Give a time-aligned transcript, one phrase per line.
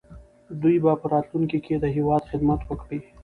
[0.61, 2.99] دوی به په راتلونکي کې د هېواد خدمت وکړي.